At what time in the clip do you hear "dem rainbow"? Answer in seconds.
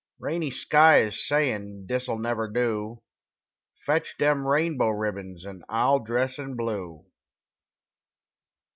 4.17-4.89